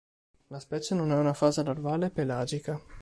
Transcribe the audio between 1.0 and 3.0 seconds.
ha una fase larvale pelagica.